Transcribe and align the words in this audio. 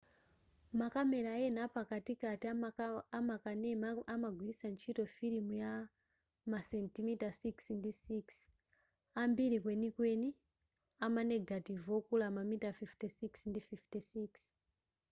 makamela 0.79 1.33
ena 1.47 1.59
a 1.67 1.71
pakatipati 1.75 2.45
amakanema 3.19 3.87
amagwilitsa 4.13 4.67
ntchito 4.73 5.03
filimu 5.15 5.51
ya 5.63 5.71
masentimita 6.51 7.27
6 7.27 7.77
ndi 7.79 7.91
6 7.91 8.49
ambiri 9.21 9.57
kwenikweni 9.65 10.29
ama 11.05 11.21
negative 11.33 11.85
okula 11.99 12.25
mamilimita 12.35 12.69
56 12.79 13.49
ndi 13.49 13.59
56 13.69 14.41